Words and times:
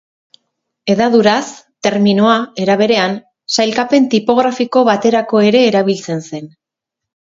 Hedaduraz, 0.93 1.49
terminoa, 1.87 2.37
era 2.65 2.77
berean, 2.81 3.13
sailkapen 3.57 4.09
tipografiko 4.15 4.87
baterako 4.89 5.43
ere 5.51 5.63
erabiltzen 5.71 6.25
zen. 6.33 6.51